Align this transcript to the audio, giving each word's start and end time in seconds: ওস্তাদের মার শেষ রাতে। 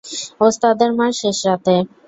ওস্তাদের 0.41 0.89
মার 0.97 1.11
শেষ 1.21 1.37
রাতে। 1.47 1.75